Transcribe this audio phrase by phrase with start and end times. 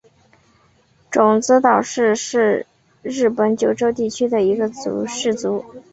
[1.11, 2.65] 种子岛氏是
[3.03, 4.67] 日本九州地区的一个
[5.07, 5.63] 氏族。